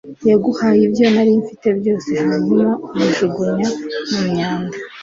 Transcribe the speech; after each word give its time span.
Yaguhaye 0.29 0.81
ibyo 0.87 1.05
nari 1.13 1.31
mfite 1.41 1.67
byose 1.79 2.09
hanyuma 2.27 2.69
ubijugunya 2.93 3.67
mu 4.09 4.19
myanda 4.29 4.77